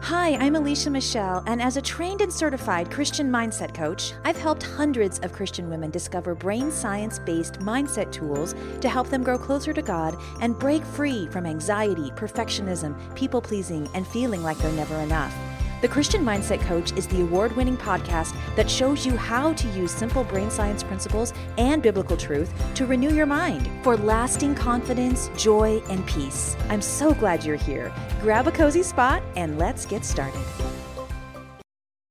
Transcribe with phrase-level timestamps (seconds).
[0.00, 4.62] Hi, I'm Alicia Michelle, and as a trained and certified Christian mindset coach, I've helped
[4.62, 9.74] hundreds of Christian women discover brain science based mindset tools to help them grow closer
[9.74, 14.96] to God and break free from anxiety, perfectionism, people pleasing, and feeling like they're never
[15.00, 15.34] enough.
[15.80, 19.92] The Christian Mindset Coach is the award winning podcast that shows you how to use
[19.92, 25.80] simple brain science principles and biblical truth to renew your mind for lasting confidence, joy,
[25.88, 26.56] and peace.
[26.68, 27.94] I'm so glad you're here.
[28.20, 30.42] Grab a cozy spot and let's get started.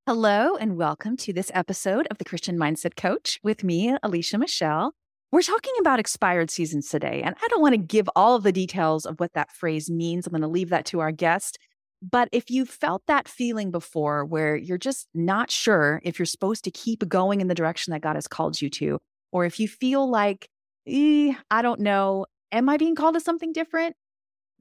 [0.06, 4.94] Hello, and welcome to this episode of the Christian Mindset Coach with me, Alicia Michelle.
[5.30, 8.52] We're talking about expired seasons today, and I don't want to give all of the
[8.52, 10.26] details of what that phrase means.
[10.26, 11.58] I'm going to leave that to our guest.
[12.00, 16.64] But if you felt that feeling before where you're just not sure if you're supposed
[16.64, 18.98] to keep going in the direction that God has called you to,
[19.32, 20.48] or if you feel like,
[20.86, 23.96] eh, I don't know, am I being called to something different?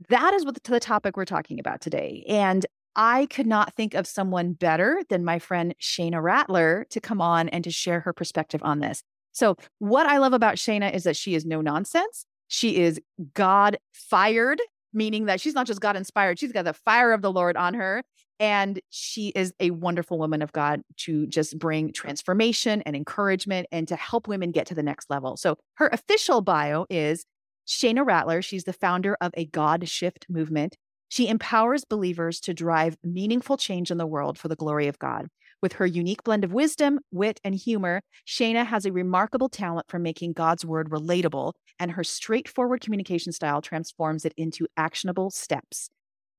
[0.10, 2.24] That is what the, the topic we're talking about today.
[2.28, 7.22] And I could not think of someone better than my friend Shayna Rattler to come
[7.22, 9.04] on and to share her perspective on this.
[9.32, 12.26] So, what I love about Shayna is that she is no nonsense.
[12.48, 13.00] She is
[13.36, 14.60] God fired
[14.98, 17.76] meaning that she's not just God inspired, she's got the fire of the Lord on
[17.76, 18.04] her.
[18.40, 23.88] And she is a wonderful woman of God to just bring transformation and encouragement and
[23.88, 25.38] to help women get to the next level.
[25.38, 27.26] So her official bio is
[27.68, 28.42] Shayna Rattler.
[28.42, 30.78] She's the founder of a God Shift movement.
[31.10, 35.28] She empowers believers to drive meaningful change in the world for the glory of God.
[35.62, 39.98] With her unique blend of wisdom, wit, and humor, Shayna has a remarkable talent for
[39.98, 45.90] making God's word relatable, and her straightforward communication style transforms it into actionable steps.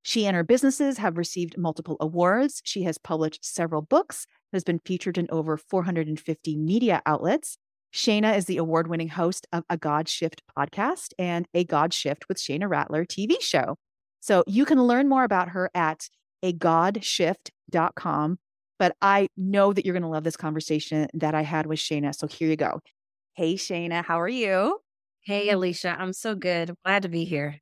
[0.03, 2.63] She and her businesses have received multiple awards.
[2.65, 7.59] She has published several books, has been featured in over 450 media outlets.
[7.93, 12.29] Shayna is the award winning host of a God Shift podcast and a God Shift
[12.29, 13.77] with Shayna Rattler TV show.
[14.21, 16.09] So you can learn more about her at
[16.45, 18.39] agodshift.com
[18.79, 22.15] but I know that you're going to love this conversation that I had with Shayna.
[22.15, 22.81] So here you go.
[23.35, 24.79] Hey, Shayna, how are you?
[25.21, 26.75] Hey, Alicia, I'm so good.
[26.85, 27.61] Glad to be here.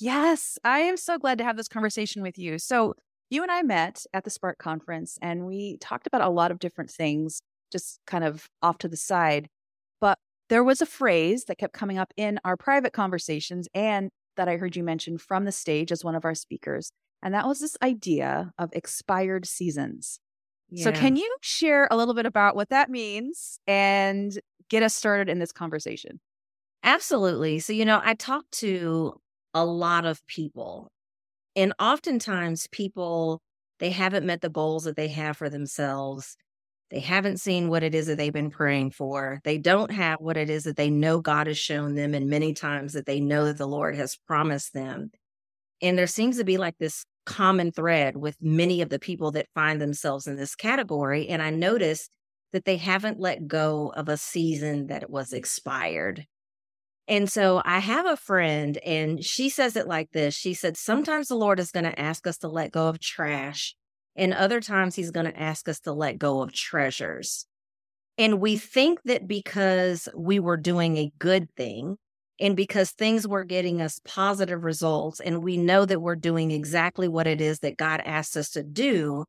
[0.00, 2.58] Yes, I am so glad to have this conversation with you.
[2.58, 2.94] So,
[3.30, 6.58] you and I met at the Spark conference and we talked about a lot of
[6.58, 7.40] different things,
[7.72, 9.48] just kind of off to the side.
[10.00, 10.18] But
[10.50, 14.56] there was a phrase that kept coming up in our private conversations and that I
[14.56, 16.90] heard you mention from the stage as one of our speakers.
[17.22, 20.20] And that was this idea of expired seasons.
[20.76, 25.28] So, can you share a little bit about what that means and get us started
[25.28, 26.20] in this conversation?
[26.82, 27.58] Absolutely.
[27.60, 29.14] So, you know, I talk to
[29.54, 30.90] a lot of people,
[31.56, 33.40] and oftentimes people,
[33.80, 36.36] they haven't met the goals that they have for themselves.
[36.90, 39.40] They haven't seen what it is that they've been praying for.
[39.44, 42.54] They don't have what it is that they know God has shown them, and many
[42.54, 45.10] times that they know that the Lord has promised them.
[45.82, 49.48] And there seems to be like this common thread with many of the people that
[49.54, 51.28] find themselves in this category.
[51.28, 52.10] And I noticed
[52.52, 56.26] that they haven't let go of a season that was expired.
[57.06, 61.28] And so I have a friend, and she says it like this She said, Sometimes
[61.28, 63.74] the Lord is going to ask us to let go of trash,
[64.16, 67.46] and other times He's going to ask us to let go of treasures.
[68.16, 71.98] And we think that because we were doing a good thing,
[72.40, 77.06] and because things were getting us positive results, and we know that we're doing exactly
[77.06, 79.24] what it is that God asks us to do,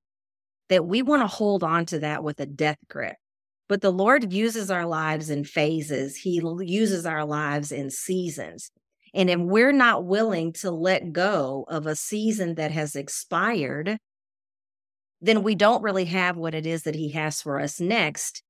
[0.70, 3.16] that we want to hold on to that with a death grip.
[3.68, 8.72] But the Lord uses our lives in phases, He uses our lives in seasons.
[9.14, 13.98] And if we're not willing to let go of a season that has expired,
[15.22, 18.44] then we don't really have what it is that He has for us next.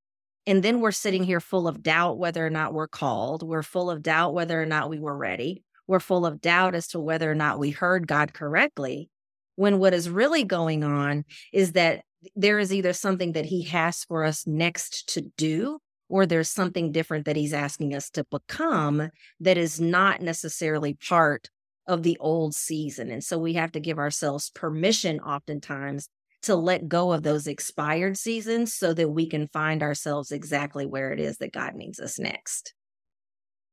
[0.48, 3.42] And then we're sitting here full of doubt whether or not we're called.
[3.42, 5.64] We're full of doubt whether or not we were ready.
[5.88, 9.10] We're full of doubt as to whether or not we heard God correctly.
[9.56, 12.04] When what is really going on is that
[12.36, 15.80] there is either something that He has for us next to do,
[16.10, 21.50] or there's something different that He's asking us to become that is not necessarily part
[21.88, 23.12] of the old season.
[23.12, 26.10] And so we have to give ourselves permission oftentimes
[26.46, 31.12] to let go of those expired seasons so that we can find ourselves exactly where
[31.12, 32.74] it is that God needs us next.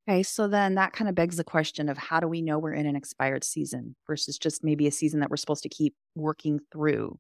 [0.09, 2.73] Okay, so then that kind of begs the question of how do we know we're
[2.73, 6.59] in an expired season versus just maybe a season that we're supposed to keep working
[6.73, 7.19] through?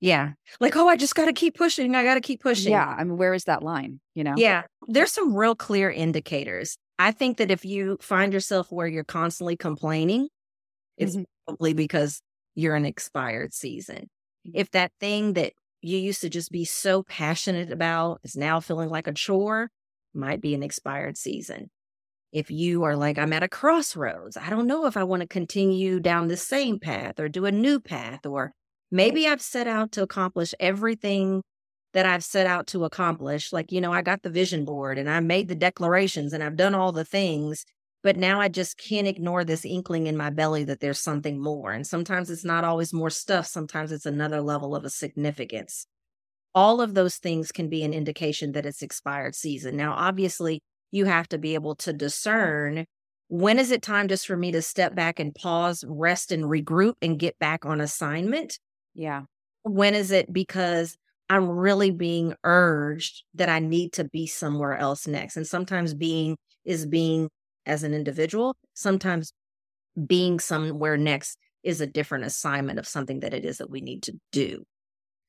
[0.00, 0.32] Yeah.
[0.58, 1.94] Like, oh, I just got to keep pushing.
[1.94, 2.72] I got to keep pushing.
[2.72, 2.86] Yeah.
[2.86, 4.00] I mean, where is that line?
[4.14, 4.34] You know?
[4.36, 4.62] Yeah.
[4.88, 6.76] There's some real clear indicators.
[6.98, 10.28] I think that if you find yourself where you're constantly complaining,
[10.98, 11.22] it's mm-hmm.
[11.46, 12.20] probably because
[12.54, 14.08] you're an expired season
[14.46, 14.58] Mm-hmm.
[14.58, 18.88] if that thing that you used to just be so passionate about is now feeling
[18.88, 19.70] like a chore,
[20.14, 21.70] might be an expired season.
[22.32, 25.28] If you are like, I'm at a crossroads, I don't know if I want to
[25.28, 28.52] continue down the same path or do a new path, or
[28.94, 31.42] Maybe I've set out to accomplish everything
[31.94, 33.52] that I've set out to accomplish.
[33.52, 36.56] Like, you know, I got the vision board and I made the declarations and I've
[36.56, 37.64] done all the things,
[38.04, 41.72] but now I just can't ignore this inkling in my belly that there's something more.
[41.72, 45.86] And sometimes it's not always more stuff, sometimes it's another level of a significance.
[46.54, 49.76] All of those things can be an indication that it's expired season.
[49.76, 50.60] Now, obviously,
[50.92, 52.84] you have to be able to discern
[53.28, 56.94] when is it time just for me to step back and pause, rest and regroup
[57.00, 58.58] and get back on assignment?
[58.94, 59.22] Yeah.
[59.62, 60.96] When is it because
[61.30, 65.38] I'm really being urged that I need to be somewhere else next?
[65.38, 66.36] And sometimes being
[66.66, 67.30] is being
[67.66, 69.32] as an individual, sometimes
[70.06, 74.02] being somewhere next is a different assignment of something that it is that we need
[74.02, 74.64] to do.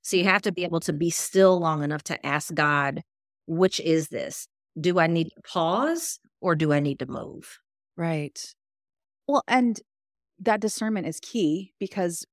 [0.02, 3.02] So you have to be able to be still long enough to ask God,
[3.48, 4.48] which is this?
[4.80, 7.58] Do I need to pause or do I need to move?
[7.98, 8.40] Right.
[9.28, 9.80] Well, and
[10.40, 12.26] that discernment is key because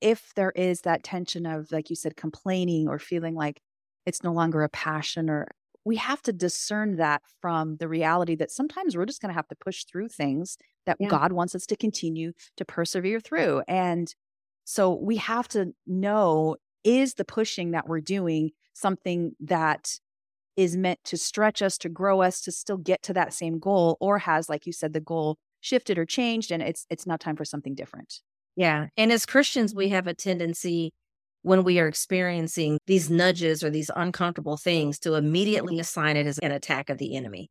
[0.00, 3.60] if there is that tension of, like you said, complaining or feeling like
[4.04, 5.46] it's no longer a passion, or
[5.84, 9.48] we have to discern that from the reality that sometimes we're just going to have
[9.48, 10.56] to push through things
[10.86, 11.08] that yeah.
[11.08, 13.62] God wants us to continue to persevere through.
[13.66, 14.14] And
[14.64, 19.98] so we have to know is the pushing that we're doing something that
[20.56, 23.96] is meant to stretch us, to grow us, to still get to that same goal,
[24.00, 27.36] or has, like you said, the goal shifted or changed and it's it's not time
[27.36, 28.20] for something different.
[28.56, 28.88] Yeah.
[28.96, 30.92] And as Christians, we have a tendency
[31.42, 36.38] when we are experiencing these nudges or these uncomfortable things to immediately assign it as
[36.38, 37.50] an attack of the enemy.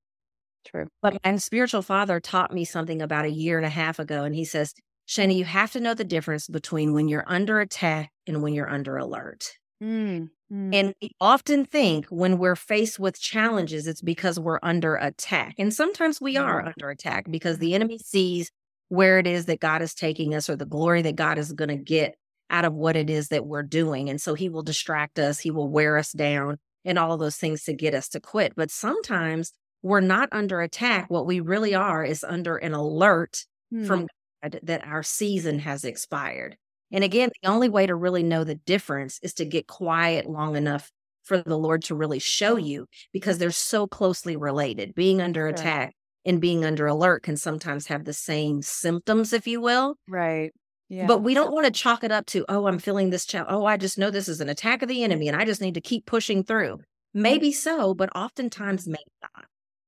[0.66, 0.88] True.
[1.02, 4.24] But my spiritual father taught me something about a year and a half ago.
[4.24, 4.74] And he says,
[5.08, 8.70] Shani, you have to know the difference between when you're under attack and when you're
[8.70, 9.52] under alert.
[9.84, 10.76] Mm, mm.
[10.76, 15.56] And we often think when we're faced with challenges, it's because we're under attack.
[15.58, 18.52] And sometimes we are under attack because the enemy sees
[18.90, 21.70] where it is that God is taking us or the glory that God is going
[21.70, 22.16] to get
[22.52, 24.10] out of what it is that we're doing.
[24.10, 27.38] And so he will distract us, he will wear us down, and all of those
[27.38, 28.54] things to get us to quit.
[28.56, 29.52] But sometimes
[29.82, 31.10] we're not under attack.
[31.10, 33.88] What we really are is under an alert mm.
[33.88, 34.08] from
[34.44, 36.58] God that our season has expired.
[36.92, 40.56] And again, the only way to really know the difference is to get quiet long
[40.56, 40.92] enough
[41.24, 44.94] for the Lord to really show you because they're so closely related.
[44.94, 45.50] Being under sure.
[45.50, 45.94] attack
[46.26, 49.96] and being under alert can sometimes have the same symptoms, if you will.
[50.08, 50.52] Right.
[50.92, 51.08] Yeah.
[51.08, 53.50] But we don't want to chalk it up to, oh, I'm feeling this challenge.
[53.50, 55.76] Oh, I just know this is an attack of the enemy and I just need
[55.76, 56.80] to keep pushing through.
[57.14, 59.46] Maybe so, but oftentimes maybe not.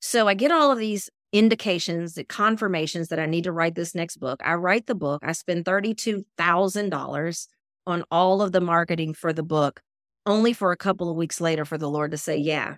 [0.00, 3.94] So, I get all of these indications, the confirmations that I need to write this
[3.94, 4.40] next book.
[4.44, 7.46] I write the book, I spend $32,000
[7.86, 9.82] on all of the marketing for the book,
[10.24, 12.76] only for a couple of weeks later for the Lord to say, Yeah,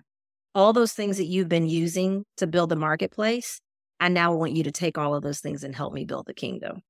[0.55, 3.61] all those things that you've been using to build the marketplace,
[3.99, 6.33] I now want you to take all of those things and help me build the
[6.33, 6.81] kingdom.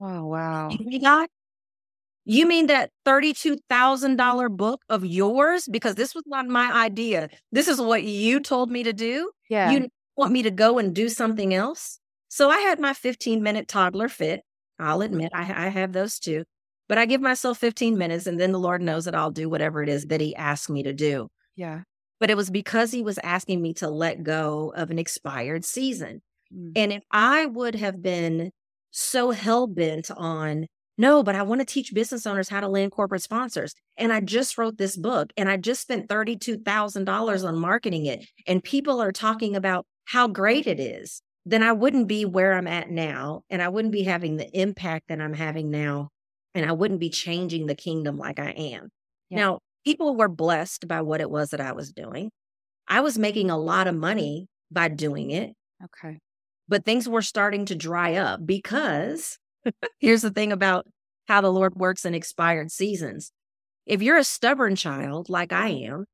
[0.00, 0.70] Oh, wow.
[0.70, 1.28] You God?
[2.24, 5.68] You mean that $32,000 book of yours?
[5.70, 7.28] Because this was not my idea.
[7.52, 9.30] This is what you told me to do.
[9.48, 9.70] Yeah.
[9.70, 11.98] You want me to go and do something else?
[12.28, 14.42] So I had my 15 minute toddler fit.
[14.78, 16.44] I'll admit I, I have those too.
[16.88, 19.82] But I give myself 15 minutes and then the Lord knows that I'll do whatever
[19.82, 21.28] it is that He asked me to do.
[21.56, 21.82] Yeah.
[22.20, 26.22] But it was because He was asking me to let go of an expired season.
[26.54, 26.72] Mm.
[26.76, 28.50] And if I would have been
[28.90, 30.66] so hell bent on,
[30.98, 33.74] no, but I want to teach business owners how to land corporate sponsors.
[33.98, 38.24] And I just wrote this book and I just spent $32,000 on marketing it.
[38.46, 41.22] And people are talking about how great it is.
[41.44, 43.42] Then I wouldn't be where I'm at now.
[43.50, 46.08] And I wouldn't be having the impact that I'm having now
[46.54, 48.88] and I wouldn't be changing the kingdom like I am.
[49.30, 49.36] Yeah.
[49.38, 52.30] Now, people were blessed by what it was that I was doing.
[52.88, 55.52] I was making a lot of money by doing it,
[55.84, 56.18] Okay.
[56.68, 59.38] but things were starting to dry up because
[60.00, 60.86] here's the thing about
[61.28, 63.32] how the Lord works in expired seasons.
[63.84, 66.06] If you're a stubborn child like I am,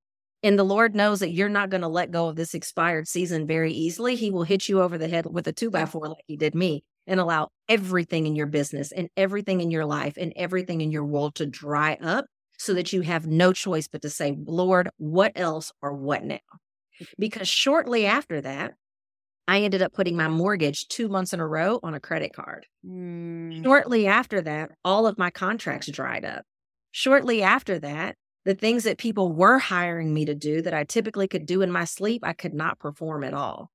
[0.42, 3.46] and the Lord knows that you're not going to let go of this expired season
[3.46, 6.24] very easily, He will hit you over the head with a two by four like
[6.26, 10.32] He did me and allow everything in your business and everything in your life and
[10.36, 12.26] everything in your world to dry up
[12.58, 16.38] so that you have no choice but to say, Lord, what else or what now?
[17.18, 18.74] Because shortly after that,
[19.48, 22.66] I ended up putting my mortgage two months in a row on a credit card.
[22.86, 26.44] Mm, Shortly after that, all of my contracts dried up.
[26.92, 31.28] Shortly after that, the things that people were hiring me to do that I typically
[31.28, 33.70] could do in my sleep, I could not perform at all.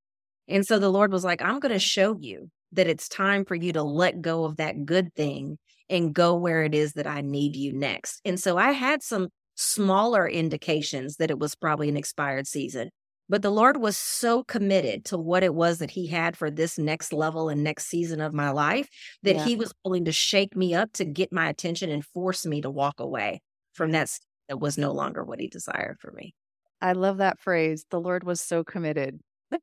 [0.48, 3.56] And so the Lord was like, I'm going to show you that it's time for
[3.56, 5.58] you to let go of that good thing
[5.90, 8.20] and go where it is that I need you next.
[8.26, 12.90] And so I had some smaller indications that it was probably an expired season.
[13.30, 16.78] But the Lord was so committed to what it was that He had for this
[16.78, 18.88] next level and next season of my life
[19.24, 19.46] that Yeah.
[19.46, 22.70] He was willing to shake me up to get my attention and force me to
[22.70, 23.42] walk away
[23.74, 24.10] from that
[24.48, 26.34] that was no longer what He desired for me.
[26.82, 27.86] I love that phrase.
[27.90, 29.20] The Lord was so committed.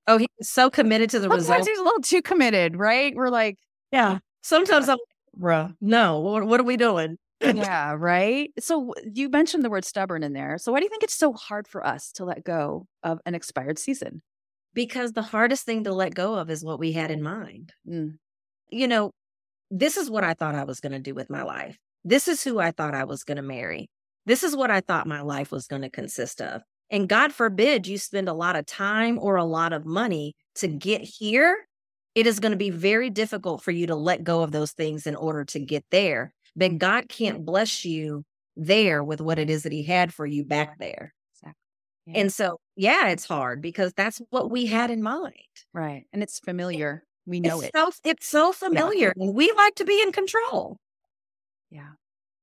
[0.06, 1.46] Oh, He was so committed to the result.
[1.46, 1.68] Sometimes result.
[1.68, 3.14] he's a little too committed, right?
[3.14, 3.58] We're like,
[3.92, 4.18] Yeah.
[4.42, 4.98] Sometimes I'm,
[5.38, 7.16] bruh, no, what, what are we doing?
[7.40, 8.50] yeah, right.
[8.58, 10.58] So you mentioned the word stubborn in there.
[10.58, 13.34] So why do you think it's so hard for us to let go of an
[13.34, 14.22] expired season?
[14.74, 17.72] because the hardest thing to let go of is what we had in mind.
[17.88, 18.18] Mm,
[18.70, 19.12] you know,
[19.70, 21.78] this is what I thought I was going to do with my life.
[22.04, 23.88] This is who I thought I was going to marry.
[24.26, 26.62] This is what I thought my life was going to consist of.
[26.90, 30.68] And God forbid you spend a lot of time or a lot of money to
[30.68, 31.66] get here.
[32.14, 35.06] It is going to be very difficult for you to let go of those things
[35.06, 36.32] in order to get there.
[36.54, 38.24] But God can't bless you
[38.56, 41.12] there with what it is that He had for you back there.
[41.34, 41.58] exactly.
[42.06, 42.20] Yeah.
[42.20, 45.34] And so, yeah, it's hard because that's what we had in mind.
[45.72, 46.04] right.
[46.12, 47.02] And it's familiar.
[47.26, 47.72] We know it's it.
[47.74, 49.12] So, it's so familiar.
[49.16, 50.76] And we like to be in control.
[51.70, 51.92] Yeah.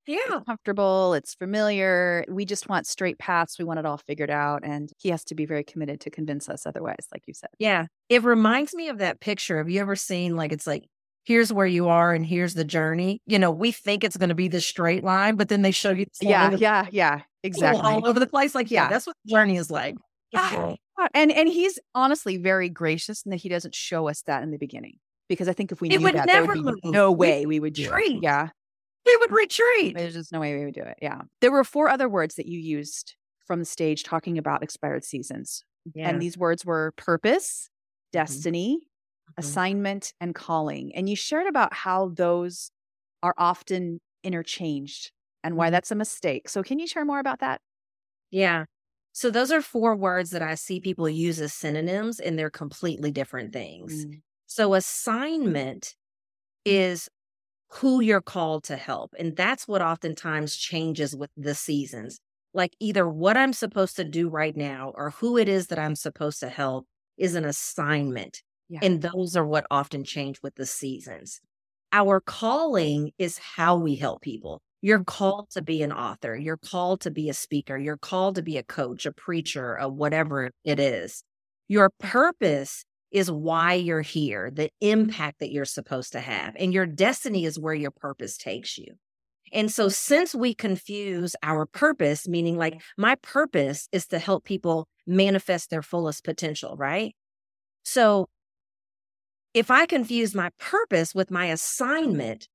[0.08, 0.17] Yeah.
[0.29, 1.13] It's comfortable.
[1.13, 2.25] It's familiar.
[2.29, 3.58] We just want straight paths.
[3.60, 4.62] We want it all figured out.
[4.63, 7.50] And he has to be very committed to convince us otherwise, like you said.
[7.60, 7.86] Yeah.
[8.10, 9.58] It reminds me of that picture.
[9.60, 10.86] Have you ever seen like it's like
[11.24, 13.22] here's where you are and here's the journey?
[13.27, 15.91] You know, we think it's going to be the straight line, but then they show
[15.91, 16.51] you Yeah.
[16.51, 16.88] Yeah.
[16.91, 17.22] Yeah.
[17.43, 17.81] Exactly.
[17.81, 18.53] all over the place.
[18.55, 18.89] Like, yeah, Yeah.
[18.89, 19.96] that's what the journey is like.
[20.36, 20.75] Ah,
[21.13, 24.58] And and he's honestly very gracious in that he doesn't show us that in the
[24.58, 24.98] beginning.
[25.29, 26.75] Because I think if we It knew that, there would be move.
[26.84, 28.20] no way we would do it.
[28.22, 28.50] Yeah.
[29.05, 29.96] We would retreat.
[29.98, 30.98] There's just no way we would do it.
[31.01, 31.22] Yeah.
[31.41, 33.15] There were four other words that you used
[33.46, 35.63] from the stage talking about expired seasons.
[35.93, 36.10] Yeah.
[36.10, 37.70] And these words were purpose,
[38.15, 38.17] Mm-hmm.
[38.20, 38.79] destiny,
[39.29, 39.34] Mhm.
[39.38, 40.93] assignment, and calling.
[40.96, 42.72] And you shared about how those
[43.24, 45.12] are often interchanged
[45.43, 45.72] and why Mhm.
[45.72, 46.50] that's a mistake.
[46.50, 47.62] So can you share more about that?
[48.31, 48.65] Yeah.
[49.13, 53.12] So those are four words that I see people use as synonyms and they're completely
[53.12, 54.05] different things.
[54.05, 54.22] Mm.
[54.48, 55.96] So assignment
[56.65, 57.10] is
[57.75, 59.13] who you're called to help.
[59.18, 62.20] And that's what oftentimes changes with the seasons.
[62.54, 65.96] Like either what I'm supposed to do right now or who it is that I'm
[65.96, 66.86] supposed to help
[67.18, 68.42] is an assignment.
[68.68, 68.80] Yeah.
[68.84, 71.40] And those are what often change with the seasons.
[71.94, 74.62] Our calling is how we help people.
[74.82, 76.36] You're called to be an author.
[76.36, 77.78] You're called to be a speaker.
[77.78, 81.24] You're called to be a coach, a preacher, a whatever it is.
[81.68, 86.56] Your purpose is why you're here, the impact that you're supposed to have.
[86.58, 88.96] And your destiny is where your purpose takes you.
[89.53, 94.88] And so, since we confuse our purpose, meaning like my purpose is to help people
[95.06, 97.13] manifest their fullest potential, right?
[97.84, 98.30] So,
[99.53, 102.48] if I confuse my purpose with my assignment,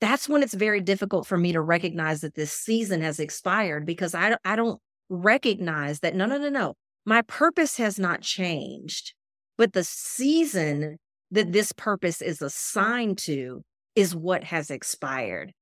[0.00, 4.14] that's when it's very difficult for me to recognize that this season has expired because
[4.14, 6.74] I, I don't recognize that no, no, no, no.
[7.06, 9.14] My purpose has not changed,
[9.58, 10.98] but the season
[11.32, 13.62] that this purpose is assigned to
[13.96, 15.52] is what has expired.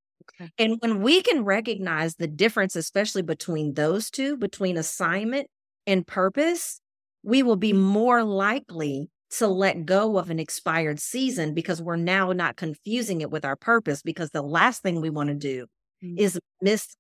[0.41, 0.50] Okay.
[0.59, 5.49] And when we can recognize the difference, especially between those two, between assignment
[5.87, 6.81] and purpose,
[7.23, 12.33] we will be more likely to let go of an expired season because we're now
[12.33, 14.03] not confusing it with our purpose.
[14.03, 15.67] Because the last thing we want to do
[16.05, 16.19] Mm.
[16.19, 16.95] is miss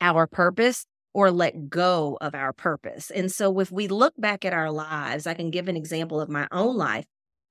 [0.00, 3.10] our purpose or let go of our purpose.
[3.10, 6.28] And so, if we look back at our lives, I can give an example of
[6.28, 7.06] my own life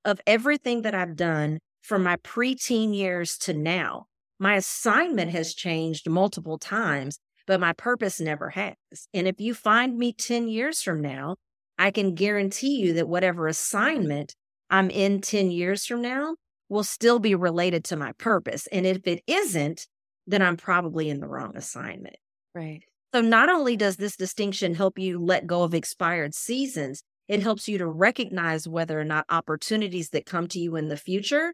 [0.05, 4.05] of everything that I've done from my preteen years to now.
[4.39, 8.75] My assignment has changed multiple times, but my purpose never has.
[9.13, 11.35] And if you find me 10 years from now,
[11.77, 14.35] I can guarantee you that whatever assignment
[14.69, 16.35] I'm in 10 years from now
[16.69, 18.67] will still be related to my purpose.
[18.67, 19.87] And if it isn't,
[20.27, 22.17] then I'm probably in the wrong assignment.
[22.53, 22.83] Right.
[23.13, 27.67] So not only does this distinction help you let go of expired seasons, it helps
[27.67, 31.53] you to recognize whether or not opportunities that come to you in the future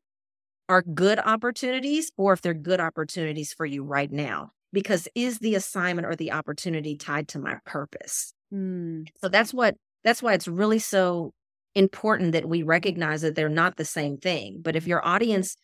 [0.67, 4.51] are good opportunities or if they're good opportunities for you right now.
[4.74, 8.33] Because is the assignment or the opportunity tied to my purpose?
[8.53, 9.07] Mm.
[9.21, 11.33] So that's what that's why it's really so
[11.75, 14.59] important that we recognize that they're not the same thing.
[14.62, 15.55] But if your audience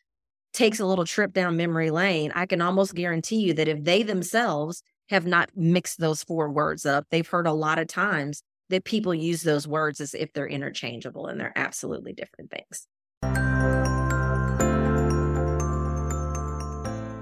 [0.53, 4.03] takes a little trip down memory lane, I can almost guarantee you that if they
[4.03, 8.86] themselves have not mixed those four words up, they've heard a lot of times that
[8.86, 12.88] people use those words as if they're interchangeable and they're absolutely different things.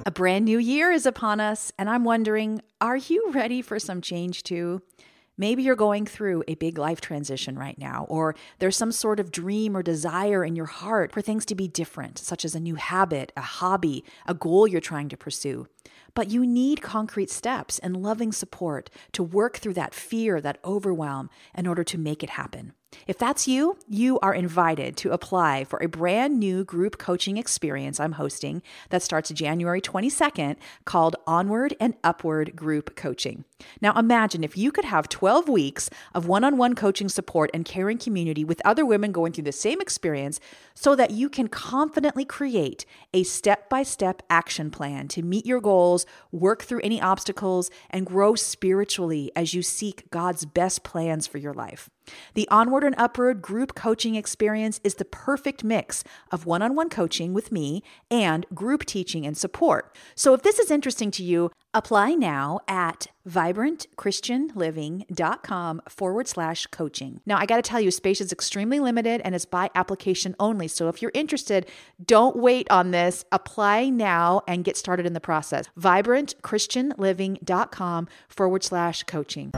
[0.06, 4.02] A brand new year is upon us, and I'm wondering are you ready for some
[4.02, 4.82] change too?
[5.40, 9.32] Maybe you're going through a big life transition right now, or there's some sort of
[9.32, 12.76] dream or desire in your heart for things to be different, such as a new
[12.76, 15.66] habit, a hobby, a goal you're trying to pursue.
[16.14, 21.30] But you need concrete steps and loving support to work through that fear, that overwhelm,
[21.56, 22.74] in order to make it happen.
[23.08, 28.00] If that's you, you are invited to apply for a brand new group coaching experience
[28.00, 30.56] I'm hosting that starts January 22nd
[30.86, 33.46] called Onward and Upward Group Coaching.
[33.82, 37.64] Now, imagine if you could have 12 weeks of one on one coaching support and
[37.64, 40.40] caring community with other women going through the same experience
[40.74, 42.84] so that you can confidently create
[43.14, 48.08] a step by step action plan to meet your goals, work through any obstacles, and
[48.08, 51.92] grow spiritually as you seek God's best plans for your life.
[52.34, 56.90] The Onward and Upward group coaching experience is the perfect mix of one on one
[56.90, 59.96] coaching with me and group teaching and support.
[60.16, 67.22] So if this is interesting to you, apply now at vibrantchristianliving.com forward slash coaching.
[67.26, 70.68] Now, I got to tell you, space is extremely limited and it's by application only.
[70.68, 71.68] So if you're interested,
[72.04, 73.26] don't wait on this.
[73.32, 75.66] Apply now and get started in the process.
[75.78, 79.52] vibrantchristianliving.com forward slash coaching.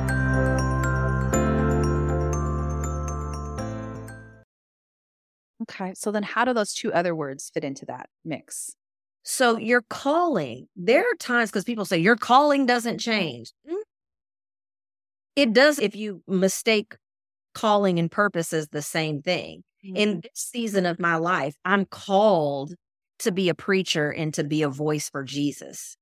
[5.63, 5.93] Okay.
[5.95, 8.75] So then how do those two other words fit into that mix?
[9.23, 13.51] So your calling, there are times because people say your calling doesn't change.
[13.69, 13.75] Mm.
[15.35, 16.95] It does if you mistake
[17.53, 19.63] calling and purpose as the same thing.
[19.85, 19.95] Mm-hmm.
[19.95, 22.73] In this season of my life, I'm called
[23.19, 25.95] to be a preacher and to be a voice for Jesus.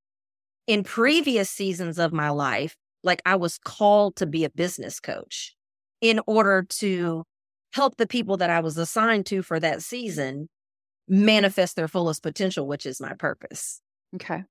[0.67, 5.55] In previous seasons of my life, like I was called to be a business coach
[6.01, 7.23] in order to
[7.73, 10.47] help the people that I was assigned to for that season
[11.09, 13.81] manifest their fullest potential, which is my purpose.
[14.15, 14.43] Okay.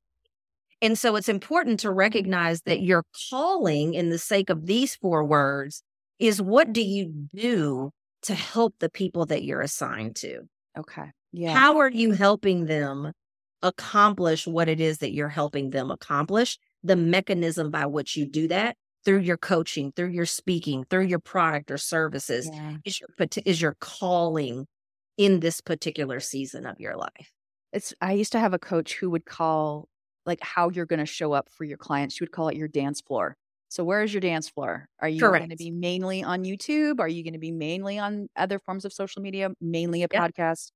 [0.81, 5.25] And so it's important to recognize that your calling, in the sake of these four
[5.25, 5.83] words,
[6.19, 7.91] is what do you do
[8.23, 10.41] to help the people that you're assigned to?
[10.79, 11.11] Okay.
[11.33, 11.55] Yeah.
[11.55, 13.13] How are you helping them
[13.63, 16.59] accomplish what it is that you're helping them accomplish?
[16.85, 21.19] The mechanism by which you do that through your coaching, through your speaking, through your
[21.19, 22.77] product or services yeah.
[22.85, 23.09] is your
[23.45, 24.67] is your calling
[25.19, 27.33] in this particular season of your life.
[27.73, 29.89] It's I used to have a coach who would call
[30.25, 32.15] like how you're going to show up for your clients.
[32.15, 33.37] She would call it your dance floor.
[33.69, 34.89] So where is your dance floor?
[35.01, 37.01] Are you going to be mainly on YouTube?
[37.01, 39.51] Are you going to be mainly on other forms of social media?
[39.61, 40.71] Mainly a podcast?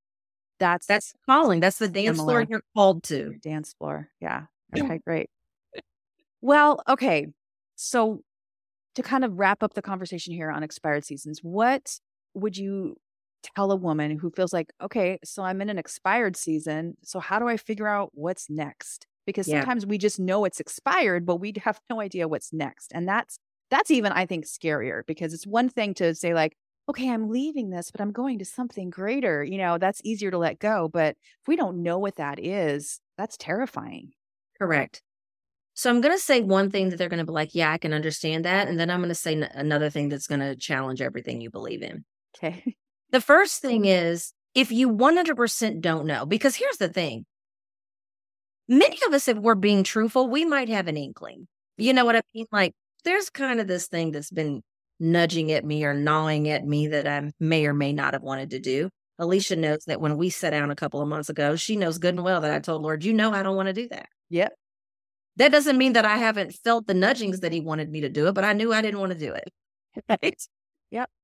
[0.59, 1.61] That's That's calling.
[1.61, 3.17] That's the dance floor you're called to.
[3.17, 4.09] your dance floor.
[4.21, 4.43] Yeah.
[4.79, 5.31] Okay, great.
[6.43, 7.29] Well, okay.
[7.77, 8.21] So
[8.95, 11.99] to kind of wrap up the conversation here on expired seasons, what
[12.35, 12.97] would you
[13.43, 16.97] tell a woman who feels like, okay, so I'm in an expired season.
[17.03, 19.07] So how do I figure out what's next?
[19.27, 19.67] Because Yeah.
[19.67, 22.93] sometimes we just know it's expired, but we have no idea what's next.
[22.95, 23.39] And that's
[23.71, 26.57] that's even I think scarier because it's one thing to say like,
[26.89, 29.45] okay, I'm leaving this, but I'm going to something greater.
[29.45, 30.89] You know, that's easier to let go.
[30.89, 34.13] But if we don't know what that is, that's terrifying.
[34.59, 35.03] Correct.
[35.75, 37.79] So I'm going to say one thing that they're going to be like, yeah, I
[37.79, 38.69] can understand that.
[38.69, 41.51] And then I'm going to say n- another thing that's going to challenge everything you
[41.51, 42.05] believe in.
[42.37, 42.77] Okay.
[43.13, 47.25] The first thing is if you 100% don't know, because here's the thing
[48.69, 51.47] many of us, if we're being truthful, we might have an inkling.
[51.77, 52.47] You know what I mean?
[52.53, 54.63] Like, there's kind of this thing that's been
[55.01, 58.51] nudging at me or gnawing at me that I may or may not have wanted
[58.51, 58.89] to do.
[59.19, 62.15] Alicia knows that when we sat down a couple of months ago, she knows good
[62.15, 64.07] and well that I told Lord, you know, I don't want to do that.
[64.31, 64.55] Yep.
[65.37, 68.29] That doesn't mean that I haven't felt the nudgings that he wanted me to do
[68.29, 69.49] it, but I knew I didn't want to do it.
[70.09, 70.43] Right?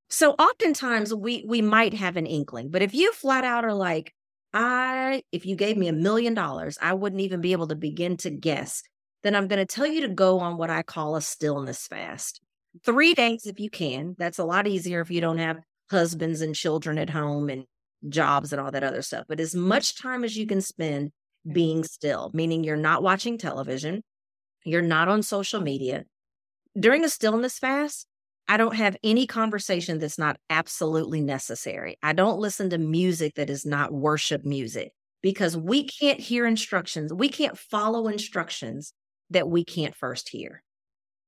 [0.09, 4.13] So oftentimes we we might have an inkling, but if you flat out are like,
[4.53, 8.17] I if you gave me a million dollars, I wouldn't even be able to begin
[8.17, 8.81] to guess.
[9.21, 12.41] Then I'm going to tell you to go on what I call a stillness fast.
[12.85, 14.15] Three days if you can.
[14.17, 15.57] That's a lot easier if you don't have
[15.91, 17.65] husbands and children at home and
[18.07, 19.25] jobs and all that other stuff.
[19.27, 21.11] But as much time as you can spend
[21.51, 24.03] being still, meaning you're not watching television,
[24.65, 26.05] you're not on social media.
[26.79, 28.07] During a stillness fast,
[28.49, 31.99] I don't have any conversation that's not absolutely necessary.
[32.01, 37.13] I don't listen to music that is not worship music because we can't hear instructions.
[37.13, 38.91] We can't follow instructions
[39.29, 40.63] that we can't first hear.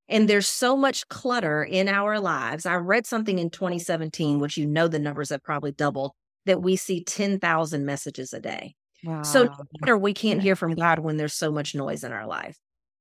[0.09, 2.65] And there's so much clutter in our lives.
[2.65, 6.13] I read something in 2017, which you know the numbers have probably doubled,
[6.47, 8.73] that we see 10,000 messages a day.
[9.03, 9.21] Wow.
[9.21, 12.25] So no wonder we can't hear from God when there's so much noise in our
[12.25, 12.57] life.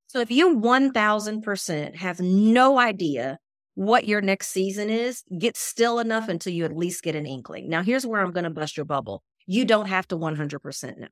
[0.09, 3.39] So if you 1000% have no idea
[3.75, 7.69] what your next season is, get still enough until you at least get an inkling.
[7.69, 9.23] Now, here's where I'm going to bust your bubble.
[9.47, 11.09] You don't have to 100% know.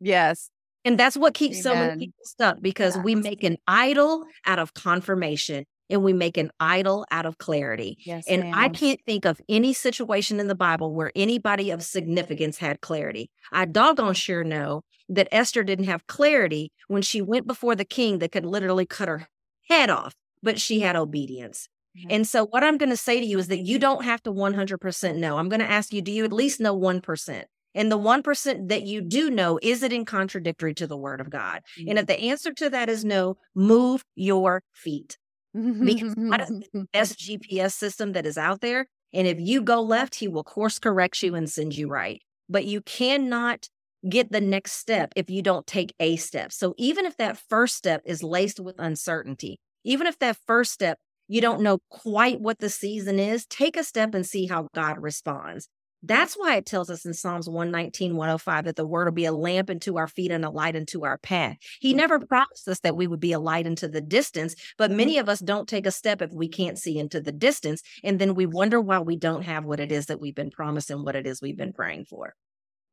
[0.00, 0.50] Yes.
[0.84, 1.74] And that's what keeps Amen.
[1.74, 3.04] so many people stuck because yes.
[3.04, 7.98] we make an idol out of confirmation and we make an idol out of clarity.
[8.06, 8.54] Yes, and ma'am.
[8.54, 13.28] I can't think of any situation in the Bible where anybody of significance had clarity.
[13.52, 18.20] I doggone sure know that Esther didn't have clarity when she went before the king
[18.20, 19.28] that could literally cut her
[19.68, 21.68] head off, but she had obedience.
[21.98, 22.08] Mm-hmm.
[22.10, 24.32] And so, what I'm going to say to you is that you don't have to
[24.32, 25.38] 100% know.
[25.38, 27.44] I'm going to ask you, do you at least know 1%?
[27.74, 31.30] And the 1% that you do know, is it in contradictory to the word of
[31.30, 31.62] God?
[31.78, 31.90] Mm-hmm.
[31.90, 35.18] And if the answer to that is no, move your feet.
[35.52, 38.86] because God is the best GPS system that is out there.
[39.12, 42.22] And if you go left, he will course correct you and send you right.
[42.48, 43.68] But you cannot
[44.08, 46.52] get the next step if you don't take a step.
[46.52, 50.98] So even if that first step is laced with uncertainty, even if that first step
[51.30, 54.98] you don't know quite what the season is, take a step and see how God
[54.98, 55.68] responds.
[56.02, 59.32] That's why it tells us in Psalms 119, 105 that the word will be a
[59.32, 61.56] lamp unto our feet and a light unto our path.
[61.78, 64.96] He never promised us that we would be a light into the distance, but mm-hmm.
[64.96, 67.80] many of us don't take a step if we can't see into the distance.
[68.02, 70.90] And then we wonder why we don't have what it is that we've been promised
[70.90, 72.34] and what it is we've been praying for.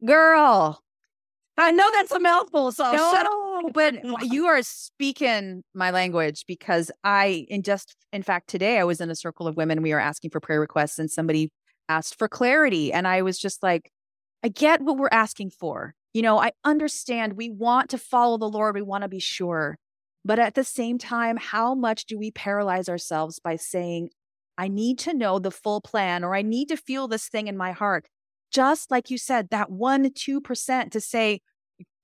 [0.06, 0.84] Girl,
[1.58, 3.74] I know that's a mouthful, so no, shut up.
[3.74, 9.02] But you are speaking my language because I, in just, in fact, today I was
[9.02, 9.82] in a circle of women.
[9.82, 11.52] We were asking for prayer requests, and somebody
[11.90, 12.94] asked for clarity.
[12.94, 13.92] And I was just like,
[14.44, 15.96] I get what we're asking for.
[16.14, 19.78] You know, I understand we want to follow the Lord, we want to be sure.
[20.24, 24.10] But at the same time, how much do we paralyze ourselves by saying,
[24.58, 27.58] I need to know the full plan or I need to feel this thing in
[27.58, 28.08] my heart?
[28.52, 31.42] Just like you said, that one, 2% to say,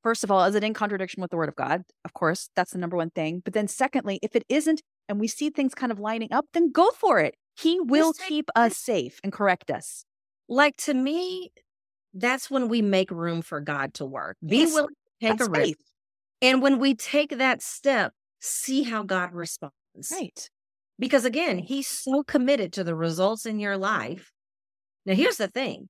[0.04, 1.84] first of all, is it in contradiction with the word of God?
[2.06, 3.42] Of course, that's the number one thing.
[3.44, 6.72] But then, secondly, if it isn't and we see things kind of lining up, then
[6.72, 7.36] go for it.
[7.58, 10.06] He will keep us safe and correct us.
[10.50, 11.52] Like to me,
[12.14, 14.38] that's when we make room for God to work.
[14.46, 15.78] Be yes, willing to take a risk.
[16.42, 19.74] And when we take that step, see how God responds.
[20.12, 20.50] Right.
[21.00, 24.32] Because again, he's so committed to the results in your life.
[25.06, 25.90] Now, here's the thing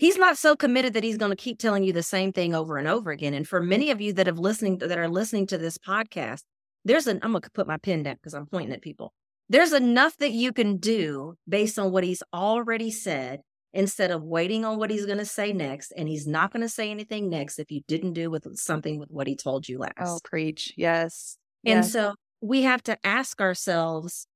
[0.00, 2.78] he's not so committed that he's going to keep telling you the same thing over
[2.78, 3.34] and over again.
[3.34, 6.40] And for many of you that have listening that are listening to this podcast,
[6.86, 9.12] there's an I'm going to put my pen down because I'm pointing at people.
[9.50, 13.40] There's enough that you can do based on what he's already said
[13.74, 15.92] instead of waiting on what he's going to say next.
[15.96, 19.10] And he's not going to say anything next if you didn't do with something with
[19.10, 20.08] what he told you oh, last.
[20.08, 20.72] Oh, preach.
[20.76, 21.36] Yes.
[21.66, 21.92] And yes.
[21.92, 24.26] so we have to ask ourselves,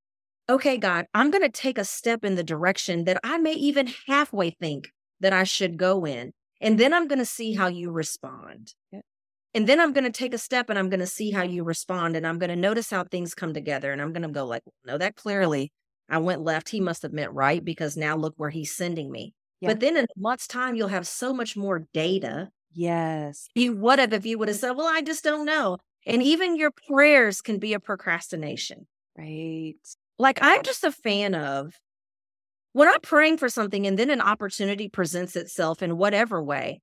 [0.47, 3.87] okay, God, I'm going to take a step in the direction that I may even
[4.07, 6.31] halfway think that I should go in.
[6.61, 8.73] And then I'm going to see how you respond.
[8.91, 9.01] Yeah.
[9.53, 11.63] And then I'm going to take a step and I'm going to see how you
[11.63, 12.15] respond.
[12.15, 13.91] And I'm going to notice how things come together.
[13.91, 15.71] And I'm going to go like, no, that clearly
[16.09, 16.69] I went left.
[16.69, 19.33] He must have meant right because now look where he's sending me.
[19.61, 19.69] Yeah.
[19.69, 22.49] But then in a month's time, you'll have so much more data.
[22.73, 23.47] Yes.
[23.55, 25.77] You would have if you would have said, well, I just don't know.
[26.05, 28.87] And even your prayers can be a procrastination.
[29.17, 29.75] Right.
[30.19, 31.73] Like I'm just a fan of
[32.75, 36.81] when I'm praying for something and then an opportunity presents itself in whatever way,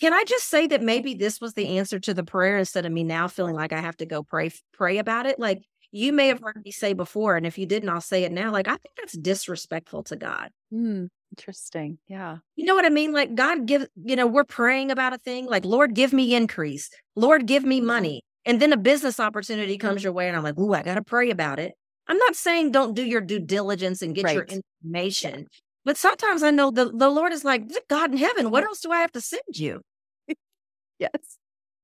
[0.00, 2.90] can I just say that maybe this was the answer to the prayer instead of
[2.90, 5.38] me now feeling like I have to go pray pray about it?
[5.38, 5.62] Like
[5.92, 8.50] you may have heard me say before, and if you didn't, I'll say it now.
[8.50, 10.50] Like I think that's disrespectful to God.
[10.74, 11.98] Mm, interesting.
[12.08, 12.38] Yeah.
[12.56, 13.12] You know what I mean?
[13.12, 16.90] Like God give, you know, we're praying about a thing, like Lord, give me increase.
[17.14, 18.22] Lord, give me money.
[18.44, 21.30] And then a business opportunity comes your way, and I'm like, ooh, I gotta pray
[21.30, 21.74] about it.
[22.10, 24.34] I'm not saying don't do your due diligence and get right.
[24.34, 25.46] your information.
[25.84, 28.90] But sometimes I know the, the Lord is like, God in heaven, what else do
[28.90, 29.82] I have to send you?
[30.98, 31.38] yes.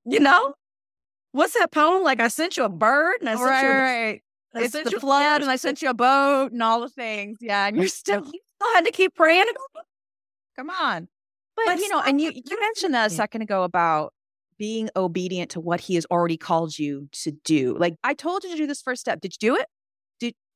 [0.05, 0.55] You know?
[1.31, 2.03] What's that poem?
[2.03, 4.23] Like I sent you a bird and I sent right, you a, right.
[4.55, 7.39] I it's the flood and I sent you a boat and all the things.
[7.41, 7.69] Yeah.
[7.69, 9.47] And you're still you still had to keep praying.
[10.57, 11.07] Come on.
[11.55, 14.13] But, but you know, and you you mentioned that a second ago about
[14.59, 17.77] being obedient to what he has already called you to do.
[17.79, 19.21] Like I told you to do this first step.
[19.21, 19.67] Did you do it?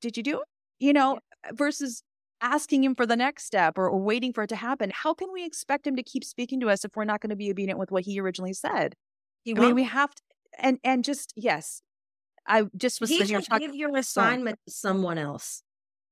[0.00, 0.46] Did you do it?
[0.78, 2.02] You know, uh, versus
[2.40, 4.90] asking him for the next step or, or, waiting for it to happen.
[4.94, 7.36] How can we expect him to keep speaking to us if we're not going to
[7.36, 8.94] be obedient with what he originally said?
[9.46, 10.22] I mean, we have to,
[10.58, 11.82] and and just yes,
[12.46, 13.68] I just was he sitting here will talking.
[13.68, 15.62] give your assignment to someone else.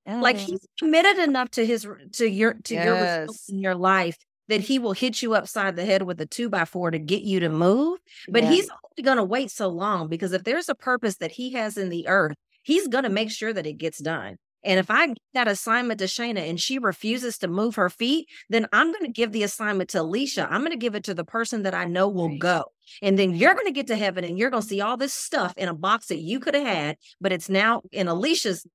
[0.07, 4.17] Like he's committed enough to his to your to your results in your life
[4.49, 7.23] that he will hit you upside the head with a two by four to get
[7.23, 7.99] you to move.
[8.29, 8.51] But Yeah.
[8.51, 11.77] he's only going to wait so long because if there's a purpose that he has
[11.77, 12.37] in the earth,
[12.69, 14.37] he's going to make sure that it gets done.
[14.63, 18.29] And if I give that assignment to Shayna and she refuses to move her feet,
[18.51, 20.47] then I'm going to give the assignment to Alicia.
[20.51, 22.65] I'm going to give it to the person that I know will go.
[23.01, 25.15] And then you're going to get to heaven and you're going to see all this
[25.15, 28.67] stuff in a box that you could have had, but it's now in Alicia's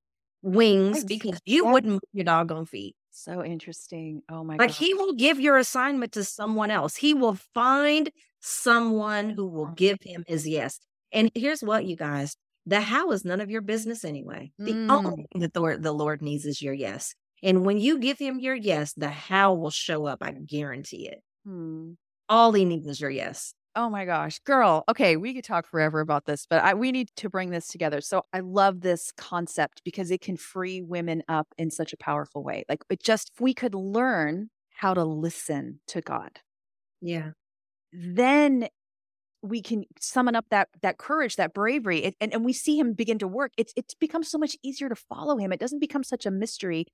[0.42, 2.96] wings because you wouldn't move your doggone feet.
[3.10, 4.22] so interesting.
[4.28, 4.76] Oh my Like god.
[4.76, 6.96] he will give your assignment to someone else.
[6.96, 10.80] He will find someone who will give him his yes.
[11.12, 14.52] And here's what, you guys the how is none of your business anyway.
[14.64, 14.88] The Mm.
[14.88, 17.14] only thing that the Lord, the Lord needs is your yes.
[17.42, 20.18] And when you give him your yes, the how will show up.
[20.22, 21.22] I guarantee it.
[21.44, 21.94] Hmm.
[22.28, 23.54] All he needs is your yes.
[23.76, 24.84] Oh my gosh, girl.
[24.88, 28.00] Okay, we could talk forever about this, but I, we need to bring this together.
[28.00, 32.44] So I love this concept because it can free women up in such a powerful
[32.44, 32.64] way.
[32.68, 36.38] Like it just, if we could learn how to listen to God,
[37.00, 37.32] Yeah.
[37.92, 38.68] then
[39.44, 42.94] we can summon up that that courage, that bravery, it, and and we see him
[42.94, 43.52] begin to work.
[43.58, 45.52] It's it's becomes so much easier to follow him.
[45.52, 46.86] It doesn't become such a mystery.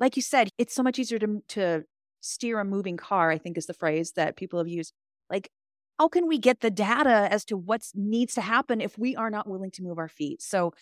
[0.00, 1.84] Like you said, it's so much easier to to
[2.20, 3.30] steer a moving car.
[3.30, 4.94] I think is the phrase that people have used.
[5.28, 5.50] Like,
[5.98, 9.30] how can we get the data as to what needs to happen if we are
[9.30, 10.40] not willing to move our feet?
[10.40, 10.72] So,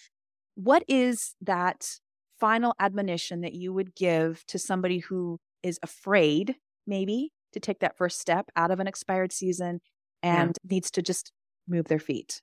[0.54, 1.98] what is that
[2.38, 6.54] final admonition that you would give to somebody who is afraid,
[6.86, 9.80] maybe, to take that first step out of an expired season
[10.22, 10.42] Yeah.
[10.42, 11.32] and needs to just
[11.66, 12.40] move their feet?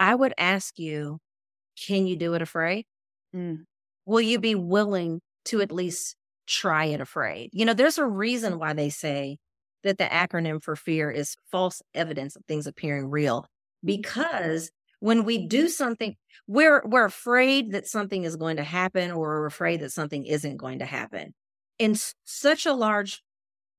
[0.00, 1.18] I would ask you,
[1.86, 2.86] can you do it afraid?
[3.34, 3.64] Mm.
[4.06, 6.14] will you be willing to at least
[6.46, 7.50] try it afraid?
[7.52, 9.38] You know, there's a reason why they say
[9.82, 13.46] that the acronym for fear is false evidence of things appearing real
[13.84, 19.40] because when we do something we're we're afraid that something is going to happen or
[19.40, 21.34] we're afraid that something isn't going to happen.
[21.78, 23.22] In such a large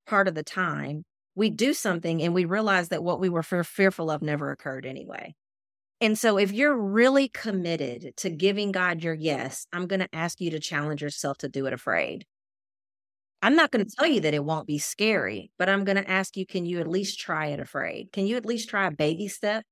[0.05, 1.03] part of the time,
[1.35, 4.85] we do something and we realize that what we were fear- fearful of never occurred
[4.85, 5.35] anyway.
[6.01, 10.41] And so, if you're really committed to giving God your yes, I'm going to ask
[10.41, 12.25] you to challenge yourself to do it afraid.
[13.41, 16.09] I'm not going to tell you that it won't be scary, but I'm going to
[16.09, 18.11] ask you can you at least try it afraid?
[18.11, 19.63] Can you at least try a baby step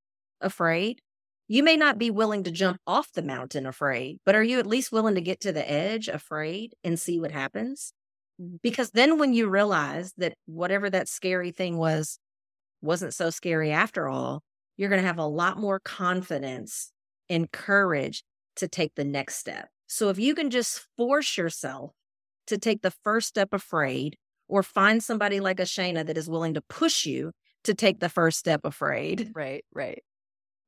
[0.41, 1.01] afraid?
[1.47, 4.67] You may not be willing to jump off the mountain afraid, but are you at
[4.67, 7.93] least willing to get to the edge afraid and see what happens?
[8.43, 8.59] Mhm.
[8.61, 12.19] Because then when you realize that whatever that scary thing was
[12.81, 14.41] wasn't so scary after all,
[14.77, 16.91] you're going to have a lot more confidence
[17.29, 18.23] and courage
[18.57, 19.69] to take the next step.
[19.87, 21.91] So if you can just force yourself
[22.47, 24.17] to take the first step afraid,
[24.49, 27.31] or find somebody like a Shayna that is willing to push you
[27.63, 30.03] to take the first step afraid, Right, right.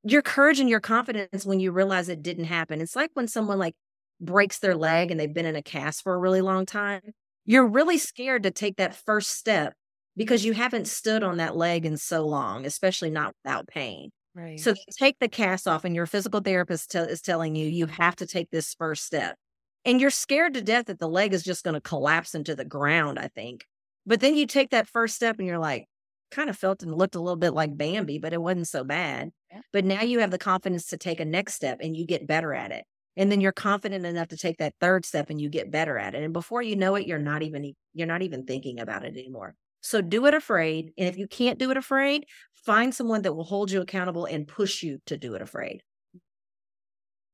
[0.03, 2.81] your courage and your confidence when you realize it didn't happen.
[2.81, 3.75] It's like when someone like
[4.21, 7.01] breaks their leg and they've been in a cast for a really long time.
[7.45, 9.73] You're really scared to take that first step
[10.15, 14.11] because you haven't stood on that leg in so long, especially not without pain.
[14.33, 14.59] Right.
[14.59, 18.25] So take the cast off, and your physical therapist is telling you you have to
[18.25, 19.37] take this first step.
[19.85, 22.65] And you're scared to death that the leg is just going to collapse into the
[22.65, 23.65] ground, I think.
[24.05, 25.85] But then you take that first step and you're like,
[26.31, 29.29] kind of felt and looked a little bit like Bambi, but it wasn't so bad.
[29.51, 29.61] Yeah.
[29.71, 32.53] But now you have the confidence to take a next step and you get better
[32.53, 32.83] at it.
[33.17, 36.15] And then you're confident enough to take that third step and you get better at
[36.15, 36.23] it.
[36.23, 39.55] And before you know it, you're not even you're not even thinking about it anymore.
[39.81, 40.93] So do it afraid.
[40.97, 44.47] And if you can't do it afraid, find someone that will hold you accountable and
[44.47, 45.83] push you to do it afraid.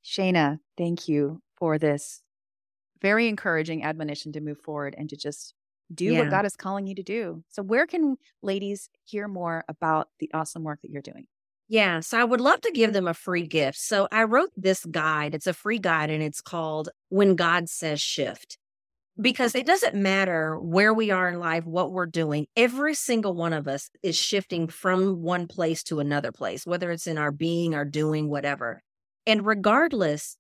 [0.04, 2.24] Shayna, thank you for this
[3.02, 5.56] very encouraging admonition to move forward and to just
[5.94, 6.18] do Yeah.
[6.18, 7.44] what God is calling you to do.
[7.50, 11.28] So, where can ladies hear more about the awesome work that you're doing?
[11.72, 12.96] Yeah, so I would love to give mm-hmm.
[12.96, 13.80] them a free gift.
[13.80, 15.34] So I wrote this guide.
[15.34, 18.58] It's a free guide and it's called When God Says Shift.
[19.20, 23.54] Because it doesn't matter where we are in life, what we're doing, every single one
[23.54, 27.74] of us is shifting from one place to another place, whether it's in our being,
[27.74, 28.82] our doing, whatever.
[29.26, 30.36] And regardless,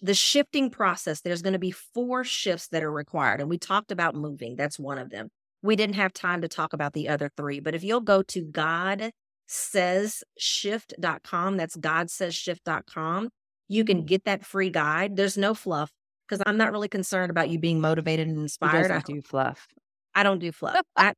[0.00, 3.40] the shifting process, there's going to be four shifts that are required.
[3.40, 5.30] And we talked about moving, that's one of them.
[5.62, 8.42] We didn't have time to talk about the other three, but if you'll go to
[8.42, 9.10] God
[9.50, 13.30] says shift.com, that's God says shift.com,
[13.68, 14.06] you can mm.
[14.06, 15.16] get that free guide.
[15.16, 15.90] There's no fluff
[16.28, 18.90] because I'm not really concerned about you being motivated and inspired.
[18.90, 19.66] I, do fluff.
[20.14, 20.80] I don't do fluff.
[20.96, 21.14] I,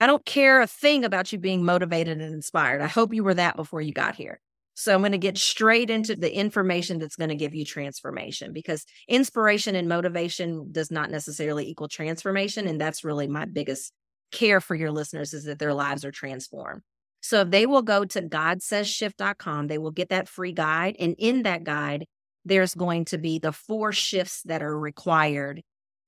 [0.00, 2.80] I don't care a thing about you being motivated and inspired.
[2.80, 4.40] I hope you were that before you got here.
[4.74, 8.52] So I'm going to get straight into the information that's going to give you transformation
[8.52, 12.66] because inspiration and motivation does not necessarily equal transformation.
[12.66, 13.92] And that's really my biggest
[14.32, 16.82] care for your listeners is that their lives are transformed.
[17.24, 20.94] So if they will go to godsaysshift.com, they will get that free guide.
[20.98, 22.04] And in that guide,
[22.44, 25.62] there's going to be the four shifts that are required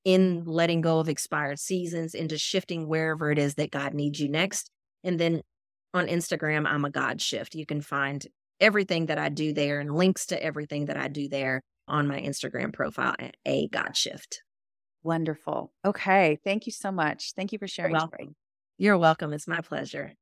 [0.04, 4.28] in letting go of expired seasons into shifting wherever it is that God needs you
[4.28, 4.70] next.
[5.04, 5.40] And then
[5.94, 7.54] on Instagram, I'm a God shift.
[7.54, 8.22] You can find
[8.60, 12.20] everything that I do there and links to everything that I do there on my
[12.20, 14.42] Instagram profile at a God shift.
[15.02, 15.72] Wonderful.
[15.82, 16.38] Okay.
[16.44, 17.32] Thank you so much.
[17.34, 17.92] Thank you for sharing.
[17.92, 18.36] You're welcome.
[18.76, 19.32] You're welcome.
[19.32, 20.12] It's my pleasure.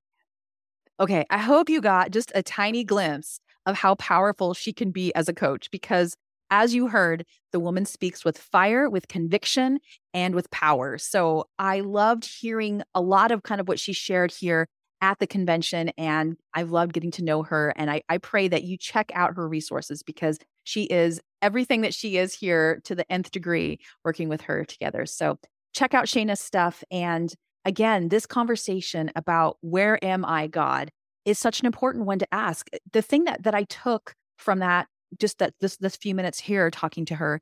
[1.01, 1.25] Okay.
[1.31, 5.29] I hope you got just a tiny glimpse of how powerful she can be as
[5.29, 6.17] a coach because
[6.51, 9.81] as you heard, the woman speaks with fire, with conviction,
[10.13, 10.99] and with power.
[10.99, 14.69] So I loved hearing a lot of kind of what she shared here
[15.01, 15.91] at the convention.
[15.99, 17.73] And I've loved getting to know her.
[17.77, 21.95] And I, I pray that you check out her resources because she is everything that
[21.95, 25.07] she is here to the nth degree working with her together.
[25.07, 25.39] So
[25.75, 26.85] check out Shayna's stuff.
[26.91, 30.91] And again, this conversation about where am I, God,
[31.25, 32.69] is such an important one to ask.
[32.93, 36.71] The thing that that I took from that, just that this this few minutes here
[36.71, 37.41] talking to her,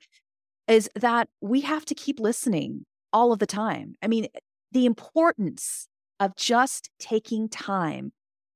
[0.69, 3.95] is that we have to keep listening all of the time.
[4.03, 4.29] I mean,
[4.71, 5.89] the importance
[6.21, 8.13] of just taking time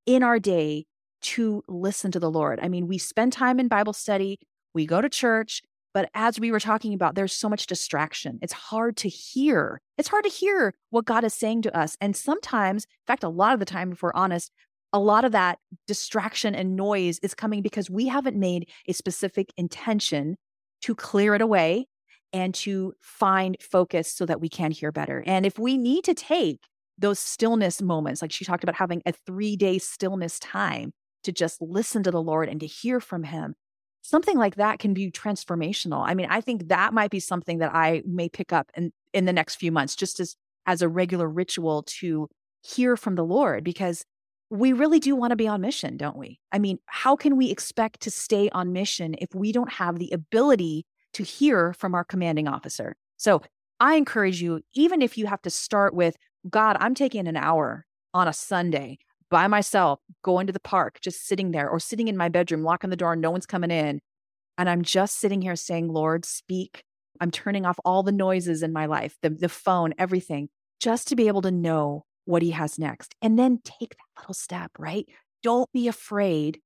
[0.06, 0.86] in our day
[1.20, 2.60] to listen to the Lord.
[2.62, 4.38] I mean, we spend time in Bible study,
[4.72, 5.62] we go to church,
[5.96, 8.38] but as we were talking about, there's so much distraction.
[8.42, 9.80] It's hard to hear.
[9.96, 11.96] It's hard to hear what God is saying to us.
[12.02, 14.52] And sometimes, in fact, a lot of the time, if we're honest,
[14.92, 19.54] a lot of that distraction and noise is coming because we haven't made a specific
[19.56, 20.36] intention
[20.82, 21.86] to clear it away
[22.30, 25.24] and to find focus so that we can hear better.
[25.26, 26.60] And if we need to take
[26.98, 30.92] those stillness moments, like she talked about having a three day stillness time
[31.24, 33.54] to just listen to the Lord and to hear from Him.
[34.06, 36.04] Something like that can be transformational.
[36.06, 39.24] I mean, I think that might be something that I may pick up in, in
[39.24, 42.28] the next few months, just as, as a regular ritual to
[42.62, 44.04] hear from the Lord, because
[44.48, 46.38] we really do want to be on mission, don't we?
[46.52, 50.12] I mean, how can we expect to stay on mission if we don't have the
[50.12, 52.94] ability to hear from our commanding officer?
[53.16, 53.42] So
[53.80, 56.16] I encourage you, even if you have to start with,
[56.48, 58.98] God, I'm taking an hour on a Sunday
[59.30, 62.90] by myself, going to the park, just sitting there or sitting in my bedroom, locking
[62.90, 64.00] the door, no one's coming in.
[64.58, 66.84] And I'm just sitting here saying, Lord, speak.
[67.20, 70.48] I'm turning off all the noises in my life, the, the phone, everything,
[70.80, 73.14] just to be able to know what he has next.
[73.22, 75.06] And then take that little step, right?
[75.42, 76.60] Don't be afraid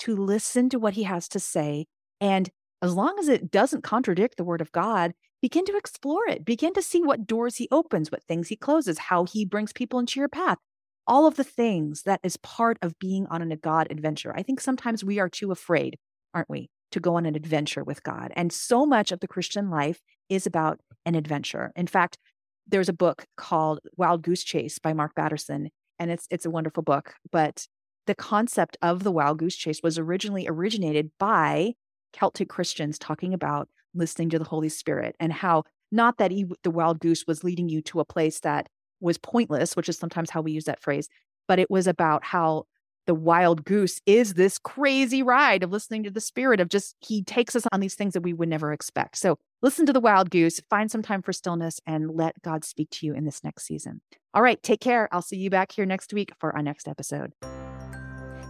[0.00, 1.86] to listen to what he has to say.
[2.20, 2.50] And
[2.82, 6.44] as long as it doesn't contradict the word of God, begin to explore it.
[6.44, 9.98] Begin to see what doors he opens, what things he closes, how he brings people
[9.98, 10.58] into your path.
[11.06, 14.34] All of the things that is part of being on a God adventure.
[14.36, 15.98] I think sometimes we are too afraid,
[16.34, 18.32] aren't we, to go on an adventure with God.
[18.34, 21.72] And so much of the Christian life is about an adventure.
[21.76, 22.18] In fact,
[22.66, 26.82] there's a book called Wild Goose Chase by Mark Batterson, and it's it's a wonderful
[26.82, 27.14] book.
[27.30, 27.66] But
[28.06, 31.74] the concept of the wild goose chase was originally originated by
[32.12, 36.70] Celtic Christians talking about listening to the Holy Spirit and how not that he, the
[36.70, 38.68] wild goose was leading you to a place that
[39.00, 41.08] was pointless, which is sometimes how we use that phrase,
[41.48, 42.64] but it was about how
[43.06, 47.22] the wild goose is this crazy ride of listening to the spirit of just he
[47.22, 49.16] takes us on these things that we would never expect.
[49.16, 52.90] So listen to the wild goose, find some time for stillness, and let God speak
[52.90, 54.00] to you in this next season.
[54.34, 55.08] All right, take care.
[55.12, 57.32] I'll see you back here next week for our next episode.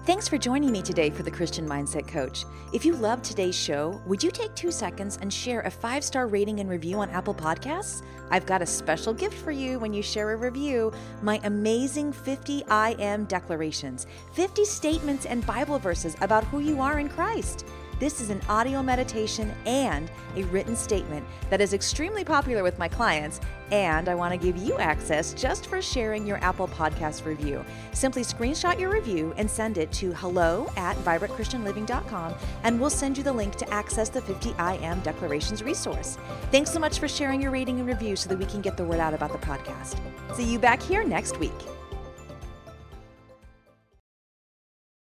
[0.07, 2.45] Thanks for joining me today for the Christian Mindset Coach.
[2.73, 6.29] If you loved today's show, would you take two seconds and share a five star
[6.29, 8.05] rating and review on Apple Podcasts?
[8.31, 10.93] I've got a special gift for you when you share a review
[11.23, 17.01] my amazing 50 I am declarations, 50 statements and Bible verses about who you are
[17.01, 17.67] in Christ.
[17.99, 22.89] This is an audio meditation and a written statement that is extremely popular with my
[22.89, 27.65] clients, and I want to give you access just for sharing your Apple Podcast review.
[27.95, 33.25] Simply screenshot your review and send it to hello at vibrantchristianliving.com, and we'll send you
[33.25, 36.19] the link to access the 50 I Am Declarations resource.
[36.51, 38.85] Thanks so much for sharing your rating and review so that we can get the
[38.85, 39.99] word out about the podcast.
[40.35, 41.55] See you back here next week.